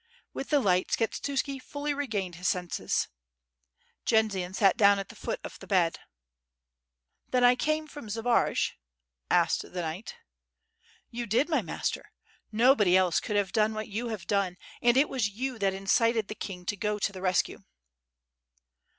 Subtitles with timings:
[0.33, 3.07] With the light Skshetuski fully regained his senses....
[4.03, 5.99] Jendzian sat down at the foot of the bed.
[7.29, 8.71] "Then I came from Zbaraj?"
[9.29, 10.15] asked the knight.
[11.11, 12.11] "You did, my master.
[12.51, 16.29] Nobody else could have done what you have done, and it was you that incited
[16.29, 17.59] the king to go to the rescue."